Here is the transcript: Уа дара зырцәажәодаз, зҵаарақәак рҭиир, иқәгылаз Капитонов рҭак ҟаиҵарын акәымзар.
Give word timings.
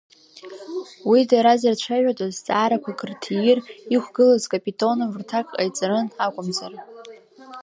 Уа 1.09 1.19
дара 1.29 1.53
зырцәажәодаз, 1.61 2.33
зҵаарақәак 2.37 3.01
рҭиир, 3.09 3.57
иқәгылаз 3.95 4.43
Капитонов 4.51 5.13
рҭак 5.21 5.47
ҟаиҵарын 5.53 6.07
акәымзар. 6.25 6.73